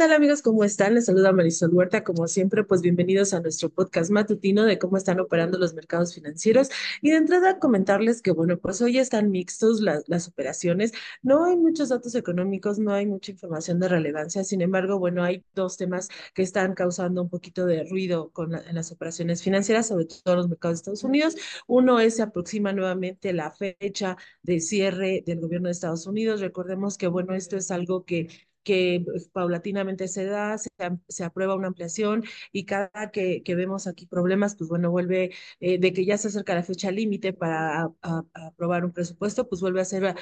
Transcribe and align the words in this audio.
tal 0.00 0.12
amigos? 0.14 0.40
¿Cómo 0.40 0.64
están? 0.64 0.94
Les 0.94 1.04
saluda 1.04 1.30
Marisol 1.30 1.74
Huerta. 1.74 2.02
Como 2.04 2.26
siempre, 2.26 2.64
pues 2.64 2.80
bienvenidos 2.80 3.34
a 3.34 3.40
nuestro 3.40 3.68
podcast 3.68 4.10
matutino 4.10 4.64
de 4.64 4.78
cómo 4.78 4.96
están 4.96 5.20
operando 5.20 5.58
los 5.58 5.74
mercados 5.74 6.14
financieros. 6.14 6.70
Y 7.02 7.10
de 7.10 7.18
entrada 7.18 7.58
comentarles 7.58 8.22
que, 8.22 8.30
bueno, 8.30 8.58
pues 8.58 8.80
hoy 8.80 8.96
están 8.96 9.30
mixtos 9.30 9.82
la- 9.82 10.00
las 10.06 10.26
operaciones. 10.26 10.92
No 11.20 11.44
hay 11.44 11.54
muchos 11.58 11.90
datos 11.90 12.14
económicos, 12.14 12.78
no 12.78 12.94
hay 12.94 13.04
mucha 13.04 13.32
información 13.32 13.78
de 13.78 13.88
relevancia. 13.88 14.42
Sin 14.42 14.62
embargo, 14.62 14.98
bueno, 14.98 15.22
hay 15.22 15.44
dos 15.54 15.76
temas 15.76 16.08
que 16.32 16.40
están 16.44 16.72
causando 16.72 17.20
un 17.20 17.28
poquito 17.28 17.66
de 17.66 17.84
ruido 17.84 18.30
con 18.30 18.52
la- 18.52 18.62
en 18.66 18.76
las 18.76 18.92
operaciones 18.92 19.42
financieras, 19.42 19.88
sobre 19.88 20.06
todo 20.06 20.32
en 20.32 20.36
los 20.38 20.48
mercados 20.48 20.78
de 20.78 20.80
Estados 20.80 21.04
Unidos. 21.04 21.36
Uno 21.66 22.00
es, 22.00 22.16
se 22.16 22.22
aproxima 22.22 22.72
nuevamente 22.72 23.34
la 23.34 23.50
fecha 23.50 24.16
de 24.42 24.60
cierre 24.60 25.22
del 25.26 25.40
gobierno 25.40 25.68
de 25.68 25.72
Estados 25.72 26.06
Unidos. 26.06 26.40
Recordemos 26.40 26.96
que, 26.96 27.06
bueno, 27.06 27.34
esto 27.34 27.58
es 27.58 27.70
algo 27.70 28.06
que 28.06 28.28
que 28.62 29.02
pues, 29.04 29.28
paulatinamente 29.28 30.08
se 30.08 30.24
da, 30.26 30.58
se, 30.58 30.68
se, 31.08 31.24
aprueba 31.24 31.54
una 31.54 31.68
ampliación 31.68 32.24
y 32.52 32.64
cada 32.66 33.10
que, 33.12 33.42
que, 33.42 33.54
vemos 33.54 33.86
aquí 33.86 34.06
problemas, 34.06 34.56
pues 34.56 34.68
bueno, 34.70 34.90
vuelve 34.90 35.32
eh, 35.60 35.78
de 35.78 35.92
que 35.92 36.04
ya 36.04 36.18
se 36.18 36.28
acerca 36.28 36.54
la 36.54 36.62
fecha 36.62 36.90
límite 36.90 37.32
para 37.32 37.90
aprobar 38.34 38.84
un 38.84 38.92
presupuesto, 38.92 39.48
pues 39.48 39.60
vuelve 39.60 39.80
a 39.80 39.84
ser 39.84 40.14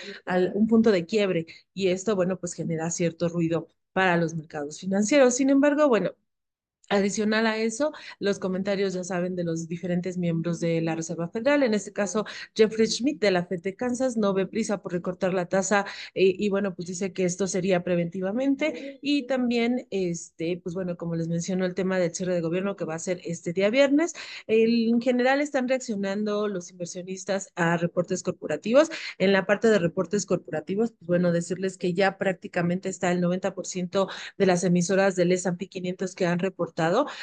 un 0.55 0.66
punto 0.66 0.91
de 0.93 1.06
quiebre 1.06 1.46
y 1.74 1.88
esto, 1.88 2.16
bueno, 2.16 2.38
pues 2.38 2.55
genera 2.55 2.91
cierto 2.91 3.29
ruido 3.29 3.69
para 3.93 4.16
los 4.16 4.34
mercados 4.34 4.80
financieros. 4.80 5.34
Sin 5.34 5.51
embargo, 5.51 5.88
bueno, 5.88 6.12
Adicional 6.91 7.47
a 7.47 7.59
eso, 7.59 7.92
los 8.19 8.38
comentarios 8.38 8.95
ya 8.95 9.05
saben 9.05 9.37
de 9.37 9.45
los 9.45 9.69
diferentes 9.69 10.16
miembros 10.16 10.59
de 10.59 10.80
la 10.80 10.95
Reserva 10.95 11.29
Federal, 11.29 11.62
en 11.62 11.74
este 11.74 11.92
caso 11.92 12.24
Jeffrey 12.55 12.87
Schmidt 12.87 13.20
de 13.20 13.30
la 13.30 13.45
Fed 13.45 13.60
de 13.60 13.77
Kansas 13.77 14.16
no 14.16 14.33
ve 14.33 14.46
prisa 14.46 14.80
por 14.80 14.93
recortar 14.93 15.34
la 15.34 15.46
tasa 15.46 15.84
eh, 16.15 16.34
y 16.38 16.48
bueno, 16.48 16.74
pues 16.74 16.88
dice 16.88 17.12
que 17.12 17.24
esto 17.27 17.46
sería 17.46 17.84
preventivamente 17.84 18.98
y 19.02 19.27
también, 19.27 19.87
este, 19.91 20.60
pues 20.62 20.74
bueno, 20.74 20.96
como 20.96 21.15
les 21.15 21.29
menciono, 21.29 21.66
el 21.66 21.74
tema 21.74 21.98
del 21.98 22.15
cierre 22.15 22.34
de 22.34 22.41
gobierno 22.41 22.74
que 22.74 22.87
va 22.87 22.95
a 22.95 22.98
ser 22.98 23.20
este 23.24 23.52
día 23.52 23.68
viernes. 23.68 24.15
En 24.46 25.01
general 25.02 25.43
están 25.43 25.68
reaccionando 25.68 26.49
los 26.49 26.71
inversionistas 26.71 27.52
a 27.55 27.77
reportes 27.77 28.23
corporativos. 28.23 28.88
En 29.18 29.32
la 29.34 29.45
parte 29.45 29.68
de 29.68 29.79
reportes 29.79 30.24
corporativos, 30.24 30.93
pues 30.93 31.07
bueno, 31.07 31.32
decirles 31.32 31.77
que 31.77 31.93
ya 31.93 32.16
prácticamente 32.16 32.88
está 32.88 33.12
el 33.12 33.21
90% 33.21 34.09
de 34.38 34.46
las 34.46 34.65
emisoras 34.65 35.16
del 35.16 35.32
S&P 35.32 35.68
500 35.68 36.15
que 36.15 36.27
han 36.27 36.38
reportado 36.38 36.77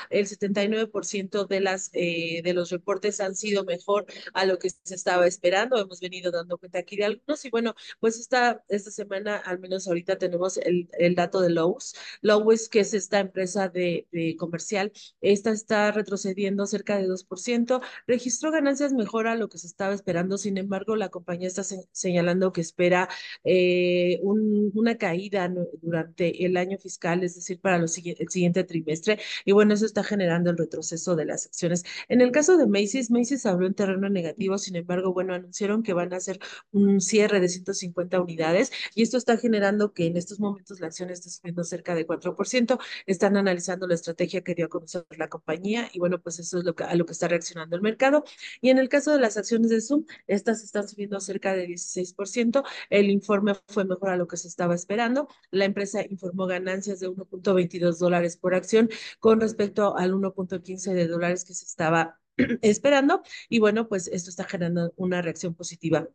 el 0.09 0.27
79% 0.27 1.45
de, 1.47 1.59
las, 1.61 1.89
eh, 1.93 2.41
de 2.43 2.53
los 2.53 2.69
reportes 2.71 3.19
han 3.19 3.35
sido 3.35 3.63
mejor 3.65 4.05
a 4.33 4.45
lo 4.45 4.59
que 4.59 4.69
se 4.69 4.95
estaba 4.95 5.27
esperando. 5.27 5.77
Hemos 5.77 5.99
venido 5.99 6.31
dando 6.31 6.57
cuenta 6.57 6.79
aquí 6.79 6.95
de 6.97 7.05
algunos 7.05 7.45
y 7.45 7.49
bueno, 7.49 7.75
pues 7.99 8.19
esta, 8.19 8.63
esta 8.67 8.91
semana, 8.91 9.37
al 9.37 9.59
menos 9.59 9.87
ahorita 9.87 10.17
tenemos 10.17 10.57
el, 10.57 10.89
el 10.97 11.15
dato 11.15 11.41
de 11.41 11.49
Lowe's. 11.49 11.95
Lowe's, 12.21 12.69
que 12.69 12.81
es 12.81 12.93
esta 12.93 13.19
empresa 13.19 13.69
de, 13.69 14.07
de 14.11 14.35
comercial, 14.37 14.91
esta 15.21 15.51
está 15.51 15.91
retrocediendo 15.91 16.65
cerca 16.65 16.97
de 16.97 17.07
2%, 17.07 17.81
registró 18.07 18.51
ganancias 18.51 18.93
mejor 18.93 19.27
a 19.27 19.35
lo 19.35 19.49
que 19.49 19.57
se 19.57 19.67
estaba 19.67 19.93
esperando, 19.93 20.37
sin 20.37 20.57
embargo, 20.57 20.95
la 20.95 21.09
compañía 21.09 21.47
está 21.47 21.63
se 21.63 21.87
señalando 21.91 22.51
que 22.51 22.61
espera 22.61 23.09
eh, 23.43 24.19
un, 24.21 24.71
una 24.75 24.97
caída 24.97 25.51
durante 25.81 26.45
el 26.45 26.57
año 26.57 26.77
fiscal, 26.77 27.23
es 27.23 27.35
decir, 27.35 27.59
para 27.59 27.77
los, 27.77 27.97
el 27.97 28.29
siguiente 28.29 28.63
trimestre, 28.63 29.19
y 29.45 29.51
bueno, 29.53 29.73
eso 29.73 29.85
está 29.85 30.03
generando 30.03 30.49
el 30.49 30.57
retroceso 30.57 31.15
de 31.15 31.25
las 31.25 31.45
acciones. 31.45 31.83
En 32.09 32.21
el 32.21 32.31
caso 32.31 32.57
de 32.57 32.67
Macy's, 32.67 33.11
Macy's 33.11 33.45
abrió 33.45 33.67
en 33.67 33.75
terreno 33.75 34.09
negativo, 34.09 34.57
sin 34.57 34.75
embargo, 34.75 35.13
bueno, 35.13 35.33
anunciaron 35.33 35.83
que 35.83 35.93
van 35.93 36.13
a 36.13 36.17
hacer 36.17 36.39
un 36.71 36.99
cierre 36.99 37.39
de 37.39 37.47
150 37.49 38.19
unidades 38.19 38.71
y 38.95 39.03
esto 39.03 39.17
está 39.17 39.37
generando 39.37 39.93
que 39.93 40.07
en 40.07 40.17
estos 40.17 40.39
momentos 40.39 40.79
la 40.79 40.87
acción 40.87 41.09
esté 41.09 41.29
subiendo 41.29 41.63
cerca 41.63 41.95
de 41.95 42.05
4%. 42.07 42.79
Están 43.05 43.37
analizando 43.37 43.87
la 43.87 43.95
estrategia 43.95 44.41
que 44.41 44.55
dio 44.55 44.65
a 44.65 44.69
conocer 44.69 45.05
la 45.17 45.29
compañía 45.29 45.89
y 45.93 45.99
bueno, 45.99 46.21
pues 46.21 46.39
eso 46.39 46.57
es 46.59 46.65
lo 46.65 46.75
que, 46.75 46.83
a 46.83 46.95
lo 46.95 47.05
que 47.05 47.13
está 47.13 47.27
reaccionando 47.27 47.75
el 47.75 47.81
mercado. 47.81 48.23
Y 48.61 48.69
en 48.69 48.79
el 48.79 48.89
caso 48.89 49.11
de 49.13 49.19
las 49.19 49.37
acciones 49.37 49.69
de 49.69 49.81
Zoom, 49.81 50.05
estas 50.27 50.63
están 50.63 50.87
subiendo 50.87 51.19
cerca 51.19 51.53
de 51.53 51.67
16%. 51.67 52.63
El 52.89 53.09
informe 53.09 53.53
fue 53.67 53.85
mejor 53.85 54.09
a 54.09 54.17
lo 54.17 54.27
que 54.27 54.37
se 54.37 54.47
estaba 54.47 54.75
esperando. 54.75 55.27
La 55.51 55.65
empresa 55.65 56.01
informó 56.09 56.47
ganancias 56.47 56.99
de 56.99 57.09
1.22 57.09 57.97
dólares 57.99 58.37
por 58.37 58.55
acción 58.55 58.89
con 59.19 59.34
respecto 59.41 59.97
al 59.97 60.13
1.15 60.13 60.93
de 60.93 61.07
dólares 61.07 61.45
que 61.45 61.53
se 61.53 61.65
estaba 61.65 62.19
esperando. 62.61 63.21
Y 63.49 63.59
bueno, 63.59 63.87
pues 63.87 64.07
esto 64.07 64.29
está 64.29 64.43
generando 64.45 64.93
una 64.97 65.21
reacción 65.21 65.55
positiva 65.55 66.07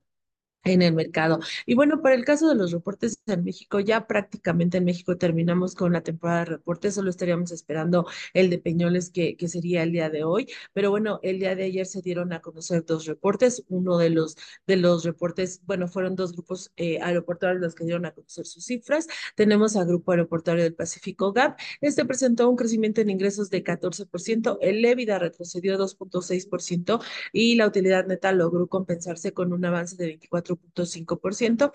en 0.65 0.83
el 0.83 0.95
mercado. 0.95 1.41
Y 1.67 1.75
bueno, 1.75 2.03
para 2.03 2.15
el 2.15 2.25
caso 2.25 2.49
de 2.49 2.55
los 2.55 2.73
reportes 2.73 3.19
en 3.27 3.45
México, 3.45 3.81
ya 3.81 4.07
prácticamente 4.07 4.79
en 4.79 4.85
México 4.85 5.17
terminamos 5.17 5.75
con 5.75 5.93
la 5.93 6.03
temporada 6.03 6.41
de 6.41 6.45
reportes, 6.47 6.95
solo 6.95 7.11
estaríamos 7.11 7.51
esperando 7.53 8.07
el 8.35 8.51
de 8.51 8.59
Peñoles 8.59 9.11
que, 9.11 9.37
que 9.37 9.49
sería 9.49 9.83
el 9.83 9.93
día 9.93 10.11
de 10.11 10.25
hoy, 10.25 10.49
pero 10.73 10.91
bueno, 10.91 11.21
el 11.23 11.39
día 11.39 11.55
de 11.55 11.65
ayer 11.65 11.87
se 11.87 12.03
dieron 12.03 12.33
a 12.33 12.41
conocer 12.41 12.85
dos 12.85 13.07
reportes, 13.07 13.65
uno 13.69 13.97
de 13.99 14.11
los, 14.11 14.37
de 14.67 14.77
los 14.77 15.05
reportes, 15.05 15.61
bueno, 15.65 15.89
fueron 15.89 16.15
dos 16.15 16.33
grupos 16.33 16.73
eh, 16.77 16.99
aeroportuarios 17.01 17.63
los 17.63 17.75
que 17.75 17.85
dieron 17.85 18.05
a 18.07 18.13
conocer 18.13 18.45
sus 18.47 18.65
cifras, 18.65 19.07
tenemos 19.35 19.77
al 19.77 19.87
Grupo 19.87 20.13
Aeroportuario 20.13 20.63
del 20.63 20.75
Pacífico 20.75 21.33
GAP, 21.33 21.59
este 21.81 22.05
presentó 22.05 22.49
un 22.49 22.57
crecimiento 22.57 23.01
en 23.01 23.11
ingresos 23.11 23.51
de 23.51 23.65
14%, 23.65 24.59
el 24.61 24.85
EBITDA 24.85 25.19
retrocedió 25.19 25.79
2.6% 25.79 27.03
y 27.33 27.55
la 27.55 27.67
utilidad 27.67 28.07
neta 28.07 28.33
logró 28.33 28.67
compensarse 28.67 29.33
con 29.33 29.53
un 29.53 29.65
avance 29.65 29.97
de 29.97 30.07
24 30.07 30.50
4.5%. 30.57 31.73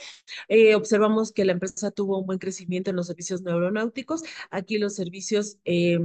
Eh, 0.47 0.75
observamos 0.75 1.31
que 1.31 1.45
la 1.45 1.53
empresa 1.53 1.91
tuvo 1.91 2.19
un 2.19 2.25
buen 2.25 2.39
crecimiento 2.39 2.89
en 2.89 2.95
los 2.95 3.07
servicios 3.07 3.41
neuronáuticos. 3.41 4.23
Aquí 4.51 4.77
los 4.77 4.95
servicios, 4.95 5.57
eh, 5.65 5.99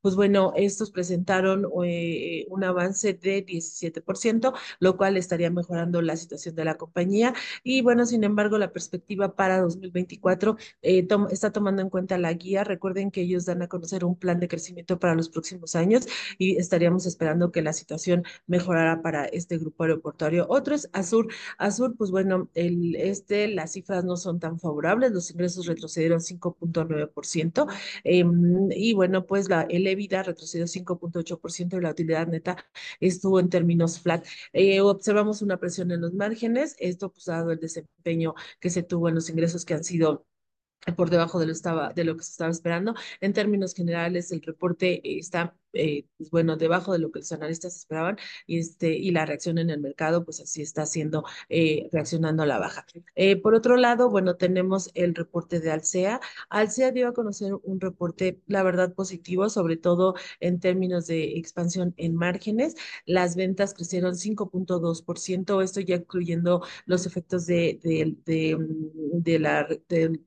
pues 0.00 0.14
bueno, 0.14 0.52
estos 0.56 0.90
presentaron 0.90 1.66
eh, 1.84 2.46
un 2.48 2.64
avance 2.64 3.14
de 3.14 3.44
17%, 3.44 4.54
lo 4.78 4.96
cual 4.96 5.16
estaría 5.16 5.50
mejorando 5.50 6.02
la 6.02 6.16
situación 6.16 6.54
de 6.54 6.64
la 6.64 6.76
compañía. 6.76 7.34
Y 7.62 7.82
bueno, 7.82 8.06
sin 8.06 8.24
embargo, 8.24 8.58
la 8.58 8.72
perspectiva 8.72 9.34
para 9.36 9.60
2024 9.60 10.56
eh, 10.82 11.06
está 11.30 11.52
tomando 11.52 11.82
en 11.82 11.90
cuenta 11.90 12.18
la 12.18 12.32
guía. 12.32 12.64
Recuerden 12.64 13.10
que 13.10 13.22
ellos 13.22 13.46
dan 13.46 13.62
a 13.62 13.68
conocer 13.68 14.04
un 14.04 14.16
plan 14.16 14.40
de 14.40 14.48
crecimiento 14.48 14.98
para 14.98 15.14
los 15.14 15.28
próximos 15.28 15.74
años 15.74 16.06
y 16.38 16.56
estaríamos 16.56 17.06
esperando 17.06 17.52
que 17.52 17.62
la 17.62 17.72
situación 17.72 18.24
mejorara 18.46 19.02
para 19.02 19.24
este 19.26 19.58
grupo 19.58 19.84
aeroportuario. 19.84 20.46
Otros, 20.48 20.88
Azur, 20.92 21.28
Azur 21.58 21.89
pues 21.96 22.10
bueno, 22.10 22.48
el, 22.54 22.96
este, 22.96 23.48
las 23.48 23.72
cifras 23.72 24.04
no 24.04 24.16
son 24.16 24.40
tan 24.40 24.58
favorables, 24.58 25.12
los 25.12 25.30
ingresos 25.30 25.66
retrocedieron 25.66 26.20
5.9%, 26.20 27.66
eh, 28.04 28.24
y 28.70 28.94
bueno, 28.94 29.26
pues 29.26 29.48
la, 29.48 29.62
el 29.62 29.86
EBITDA 29.86 30.22
retrocedió 30.22 30.66
5.8% 30.66 31.78
y 31.78 31.80
la 31.80 31.90
utilidad 31.90 32.26
neta 32.28 32.56
estuvo 33.00 33.40
en 33.40 33.48
términos 33.48 34.00
flat. 34.00 34.24
Eh, 34.52 34.80
observamos 34.80 35.42
una 35.42 35.58
presión 35.58 35.90
en 35.90 36.00
los 36.00 36.12
márgenes, 36.14 36.76
esto 36.78 37.12
pues 37.12 37.26
dado 37.26 37.52
el 37.52 37.60
desempeño 37.60 38.34
que 38.60 38.70
se 38.70 38.82
tuvo 38.82 39.08
en 39.08 39.14
los 39.16 39.28
ingresos 39.30 39.64
que 39.64 39.74
han 39.74 39.84
sido 39.84 40.26
por 40.96 41.10
debajo 41.10 41.38
de 41.38 41.46
lo, 41.46 41.52
estaba, 41.52 41.92
de 41.92 42.04
lo 42.04 42.16
que 42.16 42.22
se 42.22 42.30
estaba 42.32 42.50
esperando. 42.50 42.94
En 43.20 43.32
términos 43.32 43.74
generales, 43.74 44.32
el 44.32 44.42
reporte 44.42 45.00
está, 45.18 45.54
eh, 45.72 46.06
pues 46.16 46.30
bueno, 46.30 46.56
debajo 46.56 46.92
de 46.92 46.98
lo 46.98 47.10
que 47.12 47.20
los 47.20 47.32
analistas 47.32 47.76
esperaban 47.76 48.16
este, 48.46 48.96
y 48.96 49.10
la 49.10 49.26
reacción 49.26 49.58
en 49.58 49.70
el 49.70 49.80
mercado, 49.80 50.24
pues 50.24 50.40
así 50.40 50.62
está 50.62 50.82
haciendo, 50.82 51.24
eh, 51.48 51.88
reaccionando 51.92 52.42
a 52.42 52.46
la 52.46 52.58
baja. 52.58 52.86
Eh, 53.14 53.36
por 53.36 53.54
otro 53.54 53.76
lado, 53.76 54.10
bueno, 54.10 54.36
tenemos 54.36 54.90
el 54.94 55.14
reporte 55.14 55.60
de 55.60 55.70
Alsea. 55.70 56.20
Alsea 56.48 56.92
dio 56.92 57.08
a 57.08 57.14
conocer 57.14 57.54
un 57.62 57.80
reporte, 57.80 58.40
la 58.46 58.62
verdad, 58.62 58.94
positivo, 58.94 59.48
sobre 59.50 59.76
todo 59.76 60.14
en 60.40 60.60
términos 60.60 61.06
de 61.06 61.36
expansión 61.38 61.94
en 61.98 62.16
márgenes. 62.16 62.74
Las 63.06 63.36
ventas 63.36 63.74
crecieron 63.74 64.14
5.2%, 64.16 65.62
esto 65.62 65.80
ya 65.80 65.96
incluyendo 65.96 66.62
los 66.86 67.06
efectos 67.06 67.46
de, 67.46 67.78
de, 67.82 68.16
de, 68.24 68.56
de 69.12 69.38
la... 69.38 69.68
De, 69.88 70.20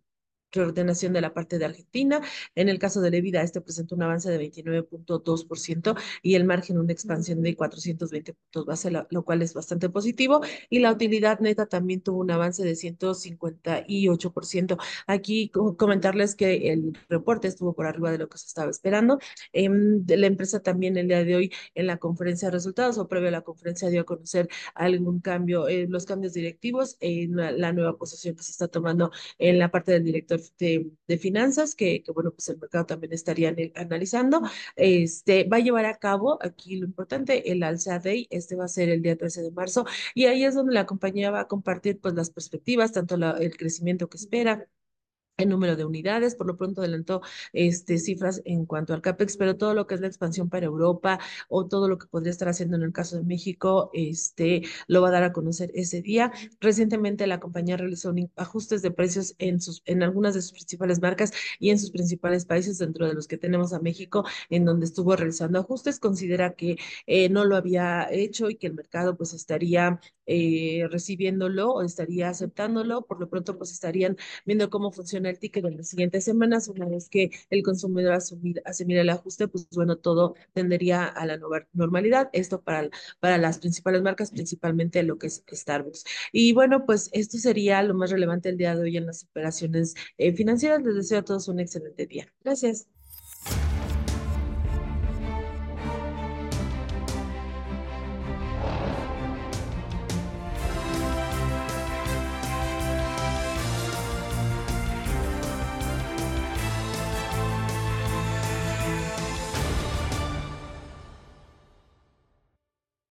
reordenación 0.53 1.14
de 1.14 1.22
la 1.22 1.34
parte 1.34 1.58
de 1.58 1.66
Argentina. 1.66 2.22
En 2.56 2.69
el 2.69 2.80
caso 2.80 3.02
de 3.02 3.12
Levida, 3.12 3.41
este 3.41 3.62
presentó 3.62 3.95
un 3.95 4.04
avance 4.04 4.30
de 4.30 4.39
29.2% 4.39 5.98
y 6.22 6.36
el 6.36 6.45
margen 6.45 6.77
una 6.77 6.94
expansión 6.94 7.42
de 7.42 7.56
420 7.56 8.33
puntos 8.33 8.66
base, 8.66 8.92
lo, 8.92 9.24
cual 9.24 9.42
es 9.42 9.54
bastante 9.54 9.89
positivo. 9.89 10.42
Y 10.69 10.80
la 10.80 10.92
utilidad 10.92 11.39
neta 11.39 11.66
también 11.66 12.01
tuvo 12.01 12.19
un 12.19 12.31
avance 12.31 12.63
de 12.63 12.74
158%. 12.74 14.77
Aquí 15.07 15.50
comentarles 15.50 16.36
que 16.36 16.72
el 16.72 16.98
reporte 17.10 17.48
estuvo 17.48 17.74
por 17.74 17.88
arriba 17.88 18.12
de 18.12 18.18
lo 18.19 18.30
que 18.30 18.38
se 18.38 18.48
estaba 18.48 18.72
esperando. 18.72 19.19
Eh, 19.51 19.69
la 20.07 20.27
empresa 20.27 20.62
también 20.62 20.98
el 20.98 21.07
día 21.07 21.24
de 21.24 21.36
hoy 21.36 21.54
en 21.75 21.88
la 21.88 21.98
conferencia 21.98 22.48
de 22.48 22.54
resultados 22.54 22.98
o 22.98 23.07
previo 23.07 23.30
a 23.30 23.31
la 23.31 23.42
conferencia 23.42 23.89
dio 23.89 24.01
a 24.01 24.04
conocer 24.06 24.48
algún 24.75 25.19
cambio, 25.19 25.68
eh, 25.68 25.88
los 25.89 26.06
cambios 26.06 26.33
directivos, 26.33 26.98
en 27.00 27.36
la, 27.36 27.51
la 27.51 27.74
nueva 27.74 27.98
posición 27.98 28.36
que 28.36 28.44
se 28.44 28.51
está 28.51 28.68
tomando 28.68 29.12
en 29.38 29.60
la 29.60 29.72
parte 29.72 29.92
del 29.92 30.04
director 30.04 30.39
de, 30.57 30.92
de 31.07 31.18
finanzas, 31.18 31.75
que, 31.75 32.04
bueno, 32.13 32.31
pues 32.31 32.50
el 32.50 32.57
mercado 32.60 32.86
también 32.86 33.13
estaría 33.13 33.56
analizando. 33.75 34.42
Este, 34.75 35.45
va 35.45 35.57
a 35.57 35.60
llevar 35.60 35.86
a 35.86 35.98
cabo, 35.98 36.40
aquí 36.42 36.78
lo 36.78 36.86
importante, 36.86 37.51
el 37.51 37.63
Alza 37.63 38.00
Day, 38.00 38.28
este 38.30 38.56
va 38.56 38.66
a 38.66 38.68
ser 38.68 38.90
el 38.90 39.01
día 39.01 39.18
13 39.18 39.42
de 39.42 39.51
marzo, 39.51 39.86
y 40.13 40.25
ahí 40.25 40.44
es 40.44 40.56
donde 40.56 40.74
la 40.74 40.86
compañía 40.86 41.31
va 41.31 41.42
a 41.42 41.48
compartir 41.48 42.00
pues 42.00 42.13
las 42.13 42.30
perspectivas, 42.30 42.92
tanto 42.92 43.16
el 43.16 43.57
crecimiento 43.57 44.10
que 44.10 44.18
espera, 44.18 44.68
el 45.38 45.50
número 45.50 45.75
de 45.75 45.85
unidades, 45.85 46.35
por 46.35 46.47
lo 46.47 46.57
pronto 46.57 46.81
adelantó 46.81 47.21
este, 47.53 47.97
cifras 47.97 48.41
en 48.45 48.65
cuanto 48.65 48.94
al 48.94 49.01
CAPEX, 49.01 49.38
pero 49.38 49.57
todo 49.57 49.74
lo 49.74 49.88
que 49.88 49.95
es 49.95 50.01
la 50.01 50.07
expansión 50.07 50.50
para 50.50 50.65
Europa 50.65 51.19
o 51.50 51.68
todo 51.68 51.88
lo 51.88 51.97
que 51.97 52.07
podría 52.07 52.31
estar 52.31 52.47
haciendo 52.50 52.77
en 52.77 52.83
el 52.83 52.94
caso 52.94 53.18
de 53.18 53.24
México, 53.24 53.89
este, 53.94 54.63
lo 54.88 55.01
va 55.01 55.09
a 55.09 55.12
dar 55.12 55.24
a 55.24 55.33
conocer 55.33 55.71
ese 55.74 56.01
día. 56.01 56.31
Recientemente 56.59 57.25
la 57.27 57.39
compañía 57.39 57.77
realizó 57.77 58.13
ajustes 58.35 58.81
de 58.81 58.91
precios 58.91 59.35
en, 59.39 59.59
sus, 59.59 59.81
en 59.85 60.03
algunas 60.03 60.35
de 60.35 60.41
sus 60.41 60.51
principales 60.51 61.01
marcas 61.01 61.31
y 61.59 61.71
en 61.71 61.79
sus 61.79 61.91
principales 61.91 62.45
países, 62.45 62.77
dentro 62.77 63.07
de 63.07 63.13
los 63.13 63.27
que 63.27 63.38
tenemos 63.38 63.74
a 63.74 63.79
México, 63.79 64.25
en 64.50 64.65
donde 64.65 64.86
estuvo 64.86 65.15
realizando 65.15 65.59
ajustes. 65.59 66.00
Considera 66.00 66.53
que 66.53 66.77
eh, 67.07 67.29
no 67.29 67.45
lo 67.45 67.56
había 67.56 68.07
hecho 68.12 68.50
y 68.50 68.56
que 68.56 68.68
el 68.68 68.74
mercado 68.74 69.18
pues 69.18 69.33
estaría 69.33 70.00
eh, 70.25 70.88
recibiéndolo 70.90 71.72
o 71.74 71.81
estaría 71.84 72.30
aceptándolo. 72.30 73.06
Por 73.06 73.20
lo 73.20 73.30
pronto 73.30 73.58
pues 73.58 73.72
estarían 73.72 74.18
viendo 74.46 74.70
cómo 74.70 74.92
funciona 74.92 75.30
el 75.30 75.40
ticket 75.40 75.66
en 75.66 75.78
las 75.78 75.90
siguientes 75.90 76.24
semanas, 76.24 76.68
una 76.68 76.88
vez 76.88 77.10
que 77.10 77.31
el 77.50 77.64
consumidor 77.64 78.14
asumir, 78.14 78.62
el 78.98 79.10
ajuste, 79.10 79.48
pues 79.48 79.68
bueno, 79.72 79.98
todo 79.98 80.36
tendería 80.54 81.06
a 81.06 81.25
la 81.25 81.38
normalidad. 81.74 82.30
Esto 82.34 82.62
para, 82.62 82.90
para 83.20 83.38
las 83.38 83.60
principales 83.60 84.02
marcas, 84.02 84.31
principalmente 84.31 85.04
lo 85.04 85.18
que 85.18 85.28
es 85.28 85.44
Starbucks. 85.52 86.04
Y 86.31 86.54
bueno, 86.54 86.86
pues 86.86 87.10
esto 87.14 87.38
sería 87.38 87.81
lo 87.84 87.94
más 87.94 88.12
relevante 88.12 88.50
el 88.50 88.58
día 88.58 88.75
de 88.75 88.81
hoy 88.84 88.98
en 88.98 89.06
las 89.06 89.24
operaciones 89.24 89.96
eh, 90.18 90.34
financieras. 90.34 90.81
Les 90.84 90.96
deseo 90.96 91.20
a 91.20 91.24
todos 91.25 91.48
un 91.48 91.60
excelente 91.60 92.06
día. 92.08 92.28
Gracias. 92.44 92.93